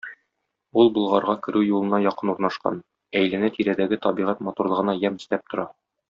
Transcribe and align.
Ул 0.83 0.87
Болгарга 0.95 1.33
керү 1.47 1.59
юлына 1.65 1.99
якын 2.05 2.31
урнашкан, 2.35 2.79
әйләнә-тирәдәге 3.21 3.99
табигать 4.07 4.41
матурлыгына 4.49 4.97
ямь 5.09 5.21
өстәп 5.25 5.45
тора. 5.53 5.67